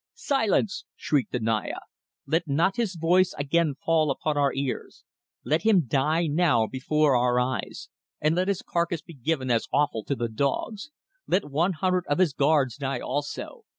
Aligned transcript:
"Silence!" 0.15 0.85
shrieked 0.95 1.31
the 1.31 1.39
Naya. 1.39 1.77
"Let 2.25 2.47
not 2.47 2.75
his 2.77 2.95
voice 2.95 3.35
again 3.37 3.75
fall 3.85 4.09
upon 4.09 4.35
our 4.35 4.51
ears. 4.51 5.03
Let 5.45 5.61
him 5.61 5.85
die 5.85 6.25
now, 6.25 6.65
before 6.65 7.15
our 7.15 7.39
eyes, 7.39 7.87
and 8.19 8.33
let 8.33 8.47
his 8.47 8.63
carcase 8.63 9.03
be 9.03 9.13
given 9.13 9.51
as 9.51 9.67
offal 9.71 10.03
to 10.05 10.15
the 10.15 10.27
dogs. 10.27 10.89
Let 11.27 11.51
one 11.51 11.73
hundred 11.73 12.05
of 12.07 12.17
his 12.17 12.33
guards 12.33 12.77
die 12.77 12.99
also. 12.99 13.65